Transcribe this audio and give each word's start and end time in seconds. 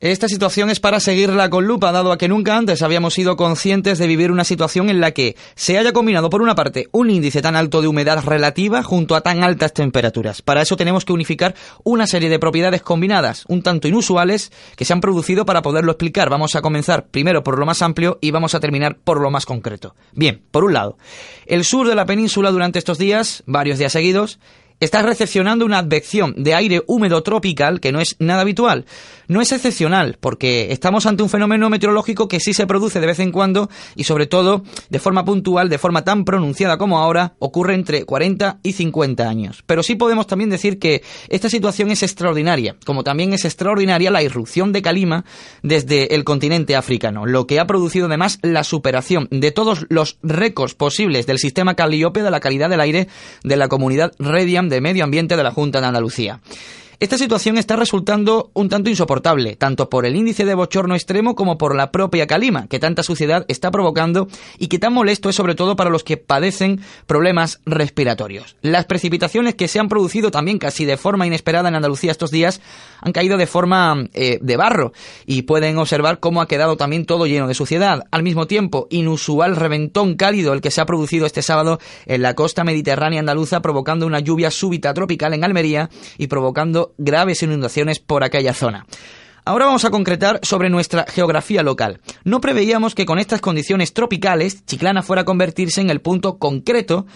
Esta 0.00 0.28
situación 0.28 0.70
es 0.70 0.80
para 0.80 0.98
seguirla 0.98 1.50
con 1.50 1.66
lupa, 1.66 1.92
dado 1.92 2.10
a 2.10 2.16
que 2.16 2.26
nunca 2.26 2.56
antes 2.56 2.80
habíamos 2.80 3.12
sido 3.12 3.36
conscientes 3.36 3.98
de 3.98 4.06
vivir 4.06 4.32
una 4.32 4.44
situación 4.44 4.88
en 4.88 4.98
la 4.98 5.10
que 5.10 5.36
se 5.56 5.76
haya 5.76 5.92
combinado, 5.92 6.30
por 6.30 6.40
una 6.40 6.54
parte, 6.54 6.88
un 6.90 7.10
índice 7.10 7.42
tan 7.42 7.54
alto 7.54 7.82
de 7.82 7.88
humedad 7.88 8.24
relativa 8.24 8.82
junto 8.82 9.14
a 9.14 9.20
tan 9.20 9.44
altas 9.44 9.74
temperaturas. 9.74 10.40
Para 10.40 10.62
eso 10.62 10.78
tenemos 10.78 11.04
que 11.04 11.12
unificar 11.12 11.54
una 11.84 12.06
serie 12.06 12.30
de 12.30 12.38
propiedades 12.38 12.80
combinadas, 12.80 13.44
un 13.48 13.62
tanto 13.62 13.88
inusuales, 13.88 14.52
que 14.74 14.86
se 14.86 14.94
han 14.94 15.02
producido 15.02 15.44
para 15.44 15.60
poderlo 15.60 15.92
explicar. 15.92 16.30
Vamos 16.30 16.56
a 16.56 16.62
comenzar 16.62 17.08
primero 17.08 17.42
por 17.42 17.58
lo 17.58 17.66
más 17.66 17.82
amplio 17.82 18.16
y 18.22 18.30
vamos 18.30 18.54
a 18.54 18.60
terminar 18.60 18.96
por 18.96 19.20
lo 19.20 19.30
más 19.30 19.44
concreto. 19.44 19.94
Bien, 20.12 20.40
por 20.50 20.64
un 20.64 20.72
lado, 20.72 20.96
el 21.44 21.62
sur 21.62 21.86
de 21.86 21.94
la 21.94 22.06
península 22.06 22.50
durante 22.52 22.78
estos 22.78 22.96
días, 22.96 23.42
varios 23.44 23.78
días 23.78 23.92
seguidos, 23.92 24.38
está 24.80 25.02
recepcionando 25.02 25.64
una 25.64 25.78
advección 25.78 26.34
de 26.36 26.54
aire 26.54 26.82
húmedo 26.86 27.22
tropical 27.22 27.80
que 27.80 27.92
no 27.92 28.00
es 28.00 28.16
nada 28.18 28.40
habitual. 28.40 28.86
No 29.28 29.40
es 29.40 29.52
excepcional, 29.52 30.16
porque 30.18 30.72
estamos 30.72 31.06
ante 31.06 31.22
un 31.22 31.28
fenómeno 31.28 31.70
meteorológico 31.70 32.26
que 32.26 32.40
sí 32.40 32.52
se 32.52 32.66
produce 32.66 32.98
de 32.98 33.06
vez 33.06 33.20
en 33.20 33.30
cuando 33.30 33.70
y 33.94 34.04
sobre 34.04 34.26
todo 34.26 34.64
de 34.88 34.98
forma 34.98 35.24
puntual, 35.24 35.68
de 35.68 35.78
forma 35.78 36.02
tan 36.02 36.24
pronunciada 36.24 36.78
como 36.78 36.98
ahora, 36.98 37.34
ocurre 37.38 37.74
entre 37.74 38.04
40 38.04 38.58
y 38.62 38.72
50 38.72 39.28
años. 39.28 39.62
Pero 39.66 39.82
sí 39.82 39.94
podemos 39.94 40.26
también 40.26 40.50
decir 40.50 40.78
que 40.78 41.02
esta 41.28 41.48
situación 41.48 41.90
es 41.90 42.02
extraordinaria, 42.02 42.76
como 42.84 43.04
también 43.04 43.32
es 43.32 43.44
extraordinaria 43.44 44.10
la 44.10 44.22
irrupción 44.22 44.72
de 44.72 44.82
Calima 44.82 45.24
desde 45.62 46.14
el 46.14 46.24
continente 46.24 46.74
africano, 46.74 47.26
lo 47.26 47.46
que 47.46 47.60
ha 47.60 47.66
producido 47.66 48.06
además 48.06 48.38
la 48.42 48.64
superación 48.64 49.28
de 49.30 49.52
todos 49.52 49.86
los 49.90 50.18
récords 50.22 50.74
posibles 50.74 51.26
del 51.26 51.38
sistema 51.38 51.74
Caliope 51.76 52.22
de 52.22 52.30
la 52.30 52.40
calidad 52.40 52.70
del 52.70 52.80
aire 52.80 53.08
de 53.44 53.56
la 53.56 53.68
comunidad 53.68 54.12
Rediam 54.18 54.69
de 54.70 54.80
Medio 54.80 55.04
Ambiente 55.04 55.36
de 55.36 55.42
la 55.42 55.50
Junta 55.50 55.80
de 55.80 55.86
Andalucía. 55.88 56.40
Esta 57.00 57.16
situación 57.16 57.56
está 57.56 57.76
resultando 57.76 58.50
un 58.52 58.68
tanto 58.68 58.90
insoportable, 58.90 59.56
tanto 59.56 59.88
por 59.88 60.04
el 60.04 60.16
índice 60.16 60.44
de 60.44 60.54
bochorno 60.54 60.94
extremo 60.94 61.34
como 61.34 61.56
por 61.56 61.74
la 61.74 61.92
propia 61.92 62.26
calima, 62.26 62.66
que 62.66 62.78
tanta 62.78 63.02
suciedad 63.02 63.46
está 63.48 63.70
provocando 63.70 64.28
y 64.58 64.68
que 64.68 64.78
tan 64.78 64.92
molesto 64.92 65.30
es 65.30 65.36
sobre 65.36 65.54
todo 65.54 65.76
para 65.76 65.88
los 65.88 66.04
que 66.04 66.18
padecen 66.18 66.82
problemas 67.06 67.62
respiratorios. 67.64 68.56
Las 68.60 68.84
precipitaciones 68.84 69.54
que 69.54 69.66
se 69.66 69.78
han 69.80 69.88
producido 69.88 70.30
también 70.30 70.58
casi 70.58 70.84
de 70.84 70.98
forma 70.98 71.26
inesperada 71.26 71.70
en 71.70 71.76
Andalucía 71.76 72.10
estos 72.10 72.30
días 72.30 72.60
han 73.00 73.12
caído 73.12 73.38
de 73.38 73.46
forma 73.46 74.04
eh, 74.12 74.38
de 74.42 74.56
barro 74.58 74.92
y 75.24 75.40
pueden 75.42 75.78
observar 75.78 76.20
cómo 76.20 76.42
ha 76.42 76.48
quedado 76.48 76.76
también 76.76 77.06
todo 77.06 77.24
lleno 77.24 77.48
de 77.48 77.54
suciedad. 77.54 78.04
Al 78.10 78.22
mismo 78.22 78.46
tiempo, 78.46 78.88
inusual 78.90 79.56
reventón 79.56 80.16
cálido 80.16 80.52
el 80.52 80.60
que 80.60 80.70
se 80.70 80.82
ha 80.82 80.86
producido 80.86 81.24
este 81.24 81.40
sábado 81.40 81.80
en 82.04 82.20
la 82.20 82.34
costa 82.34 82.62
mediterránea 82.62 83.20
andaluza 83.20 83.62
provocando 83.62 84.04
una 84.04 84.20
lluvia 84.20 84.50
súbita 84.50 84.92
tropical 84.92 85.32
en 85.32 85.44
Almería 85.44 85.88
y 86.18 86.26
provocando 86.26 86.89
graves 86.98 87.42
inundaciones 87.42 87.98
por 87.98 88.24
aquella 88.24 88.54
zona. 88.54 88.86
Ahora 89.44 89.66
vamos 89.66 89.84
a 89.84 89.90
concretar 89.90 90.40
sobre 90.42 90.70
nuestra 90.70 91.06
geografía 91.08 91.62
local. 91.62 92.00
No 92.24 92.40
preveíamos 92.40 92.94
que 92.94 93.06
con 93.06 93.18
estas 93.18 93.40
condiciones 93.40 93.92
tropicales 93.92 94.64
Chiclana 94.66 95.02
fuera 95.02 95.22
a 95.22 95.24
convertirse 95.24 95.80
en 95.80 95.90
el 95.90 96.00
punto 96.00 96.38
concreto 96.38 97.06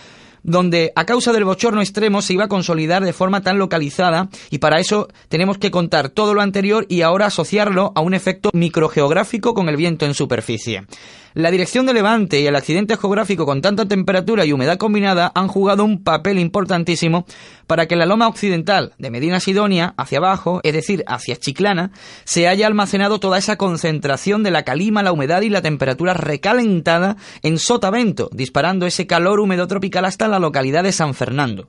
donde 0.45 0.93
a 0.95 1.07
causa 1.07 1.33
del 1.33 1.45
bochorno 1.45 1.81
extremo 1.81 2.23
se 2.23 2.35
iba 2.35 2.45
a 2.45 2.49
consolidar 2.49 3.03
de 3.05 3.13
forma 3.13 3.41
tan 3.43 3.59
localizada 3.59 4.29
y 4.51 4.59
para 4.59 4.79
eso 4.79 5.09
tenemos 5.29 5.59
que 5.59 5.71
contar 5.71 6.11
todo 6.11 6.35
lo 6.35 6.43
anterior 6.43 6.87
y 6.89 7.01
ahora 7.01 7.27
asociarlo 7.27 7.93
a 7.95 8.01
un 8.01 8.15
efecto 8.15 8.51
microgeográfico 8.53 9.55
con 9.55 9.69
el 9.69 9.77
viento 9.77 10.05
en 10.05 10.15
superficie. 10.15 10.87
La 11.35 11.51
dirección 11.51 11.85
de 11.85 11.95
levante 11.95 12.41
y 12.41 12.47
el 12.47 12.55
accidente 12.55 12.97
geográfico 12.97 13.45
con 13.45 13.61
tanta 13.61 13.87
temperatura 13.87 14.45
y 14.45 14.53
humedad 14.53 14.79
combinada 14.79 15.33
han 15.35 15.49
jugado 15.49 15.85
un 15.85 16.05
papel 16.05 16.39
importantísimo 16.39 17.27
para 17.67 17.87
que 17.87 17.97
la 17.97 18.07
loma 18.07 18.29
occidental 18.29 18.93
de 18.99 19.11
Medina 19.11 19.41
Sidonia 19.41 19.95
hacia 19.97 20.19
abajo, 20.19 20.61
es 20.63 20.73
decir, 20.75 21.03
hacia 21.09 21.35
Chiclana, 21.35 21.91
se 22.23 22.47
haya 22.47 22.69
almacenado 22.69 23.19
toda 23.19 23.39
esa 23.39 23.57
concentración 23.57 24.45
de 24.45 24.53
la 24.53 24.63
calima, 24.63 25.03
la 25.03 25.11
humedad 25.11 25.43
y 25.43 25.49
la 25.49 25.61
temperatura 25.61 26.15
recalentada 26.15 27.17
en 27.43 27.59
sotavento, 27.59 28.31
disparando 28.33 28.87
ese 28.87 29.09
calor 29.09 29.41
húmedo 29.41 29.67
tropical 29.67 30.05
hasta 30.05 30.29
la 30.29 30.39
localidad 30.39 30.85
de 30.85 30.93
San 30.93 31.15
Fernando. 31.15 31.69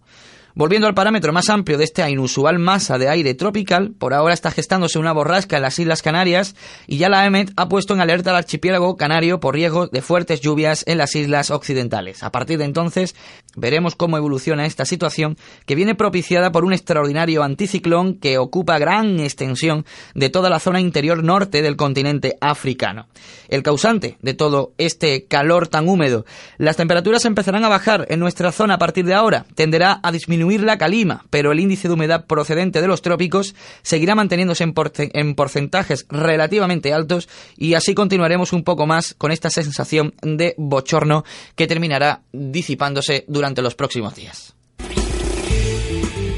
Volviendo 0.57 0.87
al 0.87 0.93
parámetro 0.93 1.33
más 1.33 1.49
amplio 1.49 1.77
de 1.77 1.83
esta 1.83 2.09
inusual 2.09 2.59
masa 2.59 2.97
de 2.97 3.09
aire 3.09 3.33
tropical, 3.33 3.91
por 3.91 4.13
ahora 4.13 4.33
está 4.33 4.51
gestándose 4.51 4.97
una 4.97 5.11
borrasca 5.11 5.57
en 5.57 5.63
las 5.63 5.77
Islas 5.79 6.01
Canarias 6.01 6.55
y 6.87 6.97
ya 6.97 7.09
la 7.09 7.25
EMET 7.25 7.51
ha 7.57 7.67
puesto 7.67 7.93
en 7.93 7.99
alerta 7.99 8.29
al 8.29 8.37
archipiélago 8.37 8.95
canario 8.95 9.41
por 9.41 9.55
riesgo 9.55 9.87
de 9.87 10.01
fuertes 10.01 10.39
lluvias 10.39 10.85
en 10.87 10.97
las 10.97 11.13
islas 11.13 11.51
occidentales. 11.51 12.23
A 12.23 12.31
partir 12.31 12.57
de 12.57 12.63
entonces 12.63 13.15
veremos 13.55 13.95
cómo 13.95 14.17
evoluciona 14.17 14.65
esta 14.65 14.85
situación 14.85 15.37
que 15.65 15.75
viene 15.75 15.95
propiciada 15.95 16.51
por 16.51 16.65
un 16.65 16.73
extraordinario 16.73 17.43
anticiclón 17.43 18.15
que 18.15 18.37
ocupa 18.37 18.79
gran 18.79 19.19
extensión 19.19 19.85
de 20.13 20.29
toda 20.29 20.49
la 20.49 20.59
zona 20.59 20.81
interior 20.81 21.23
norte 21.23 21.61
del 21.61 21.75
continente 21.75 22.37
africano. 22.41 23.07
El 23.47 23.63
causante 23.63 24.17
de 24.21 24.33
todo 24.33 24.73
este 24.77 25.25
calor 25.25 25.67
tan 25.67 25.87
húmedo, 25.87 26.25
las 26.57 26.77
temperaturas 26.77 27.25
empezarán 27.25 27.63
a 27.63 27.69
bajar 27.69 28.05
en 28.09 28.19
nuestra 28.19 28.51
zona 28.51 28.75
a 28.75 28.79
partir 28.79 29.05
de 29.05 29.13
ahora, 29.13 29.45
tenderá 29.55 29.99
a 30.03 30.11
disminuir 30.11 30.61
la 30.61 30.77
calima, 30.77 31.25
pero 31.29 31.51
el 31.51 31.59
índice 31.59 31.87
de 31.87 31.93
humedad 31.93 32.25
procedente 32.25 32.81
de 32.81 32.87
los 32.87 33.01
trópicos 33.01 33.55
seguirá 33.81 34.15
manteniéndose 34.15 34.63
en, 34.63 34.73
en 35.13 35.35
porcentajes 35.35 36.05
relativamente 36.09 36.93
altos 36.93 37.29
y 37.57 37.73
así 37.73 37.93
continuaremos 37.93 38.53
un 38.53 38.63
poco 38.63 38.85
más 38.85 39.13
con 39.13 39.31
esta 39.31 39.49
sensación 39.49 40.13
de 40.21 40.55
bochorno 40.57 41.23
que 41.55 41.67
terminará 41.67 42.21
disipándose 42.31 43.25
durante 43.27 43.44
los 43.53 43.75
próximos 43.75 44.15
días. 44.15 44.53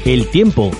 El 0.04 0.28
tiempo 0.28 0.70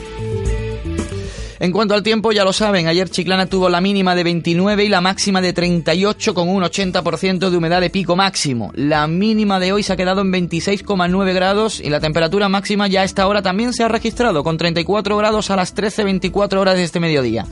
en 1.61 1.73
cuanto 1.73 1.95
al 1.95 2.05
tiempo, 2.05 2.31
ya 2.31 2.45
lo 2.45 2.53
saben, 2.53 2.87
ayer 2.87 3.11
Chiclana 3.11 3.47
tuvo 3.47 3.69
la 3.69 3.81
mínima 3.81 4.15
de 4.15 4.23
29 4.23 4.85
y 4.85 4.89
la 4.89 5.01
máxima 5.01 5.41
de 5.41 5.53
38 5.53 6.33
con 6.33 6.49
un 6.49 6.63
80% 6.63 7.51
de 7.51 7.57
humedad 7.57 7.81
de 7.81 7.91
pico 7.91 8.15
máximo. 8.15 8.71
La 8.77 9.09
mínima 9.09 9.59
de 9.59 9.73
hoy 9.73 9.83
se 9.83 9.93
ha 9.93 9.97
quedado 9.97 10.21
en 10.21 10.33
26,9 10.33 11.35
grados 11.35 11.81
y 11.81 11.91
la 11.91 11.99
temperatura 11.99 12.49
máxima 12.49 12.87
ya 12.87 13.01
a 13.01 13.05
esta 13.05 13.27
hora 13.27 13.43
también 13.43 13.73
se 13.73 13.83
ha 13.83 13.89
registrado 13.89 14.45
con 14.45 14.57
34 14.57 15.17
grados 15.17 15.51
a 15.51 15.57
las 15.57 15.75
13.24 15.75 16.59
horas 16.59 16.77
de 16.77 16.85
este 16.85 17.01
mediodía. 17.01 17.45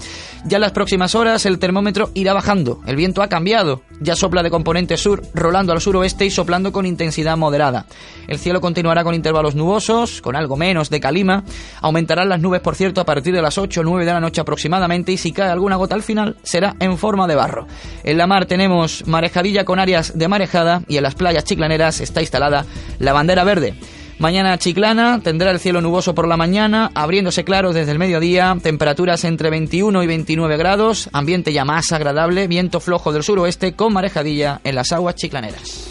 Ya 0.44 0.58
en 0.58 0.60
las 0.60 0.72
próximas 0.72 1.16
horas 1.16 1.44
el 1.44 1.58
termómetro 1.58 2.10
irá 2.14 2.32
bajando, 2.32 2.80
el 2.86 2.94
viento 2.94 3.22
ha 3.22 3.28
cambiado, 3.28 3.82
ya 4.00 4.16
sopla 4.16 4.42
de 4.42 4.50
componente 4.50 4.96
sur, 4.96 5.22
rolando 5.34 5.72
al 5.72 5.80
suroeste 5.80 6.26
y 6.26 6.30
soplando 6.30 6.72
con 6.72 6.86
intensidad 6.86 7.36
moderada. 7.36 7.86
El 8.28 8.38
cielo 8.38 8.60
continuará 8.60 9.04
con 9.04 9.14
intervalos 9.14 9.54
nubosos, 9.54 10.20
con 10.20 10.36
algo 10.36 10.56
menos 10.56 10.90
de 10.90 11.00
calima, 11.00 11.44
aumentarán 11.80 12.28
las 12.28 12.40
nubes 12.40 12.60
por 12.60 12.74
cierto 12.74 13.00
a 13.00 13.04
partir 13.04 13.34
de 13.34 13.42
las 13.42 13.58
8 13.58 13.80
o 13.80 13.84
9 13.84 14.04
de 14.04 14.12
la 14.12 14.20
noche 14.20 14.40
aproximadamente 14.40 15.12
y 15.12 15.16
si 15.16 15.32
cae 15.32 15.50
alguna 15.50 15.76
gota 15.76 15.94
al 15.94 16.02
final 16.02 16.36
será 16.42 16.76
en 16.80 16.98
forma 16.98 17.26
de 17.26 17.34
barro. 17.34 17.66
En 18.04 18.18
la 18.18 18.26
mar 18.26 18.46
tenemos 18.46 19.06
marejadilla 19.06 19.64
con 19.64 19.78
áreas 19.78 20.18
de 20.18 20.28
marejada 20.28 20.82
y 20.88 20.96
en 20.96 21.02
las 21.02 21.14
playas 21.14 21.44
chiclaneras 21.44 22.00
está 22.00 22.20
instalada 22.20 22.66
la 22.98 23.12
bandera 23.12 23.44
verde. 23.44 23.74
Mañana 24.18 24.56
Chiclana 24.56 25.20
tendrá 25.22 25.50
el 25.50 25.60
cielo 25.60 25.82
nuboso 25.82 26.14
por 26.14 26.26
la 26.26 26.38
mañana, 26.38 26.90
abriéndose 26.94 27.44
claro 27.44 27.74
desde 27.74 27.92
el 27.92 27.98
mediodía, 27.98 28.56
temperaturas 28.62 29.24
entre 29.24 29.50
21 29.50 30.02
y 30.02 30.06
29 30.06 30.56
grados, 30.56 31.10
ambiente 31.12 31.52
ya 31.52 31.66
más 31.66 31.92
agradable, 31.92 32.48
viento 32.48 32.80
flojo 32.80 33.12
del 33.12 33.22
suroeste 33.22 33.74
con 33.74 33.92
marejadilla 33.92 34.60
en 34.64 34.74
las 34.74 34.92
aguas 34.92 35.16
chiclaneras. 35.16 35.90